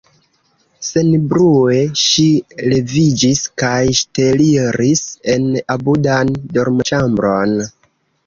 [0.85, 2.23] Senbrue ŝi
[2.71, 7.55] leviĝis kaj ŝteliris en apudan dormoĉambron.